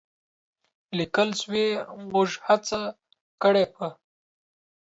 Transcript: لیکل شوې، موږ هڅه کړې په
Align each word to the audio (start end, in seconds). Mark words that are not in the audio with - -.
لیکل 0.97 1.29
شوې، 1.41 1.67
موږ 2.11 2.29
هڅه 2.47 2.79
کړې 3.41 3.63
په 3.73 3.87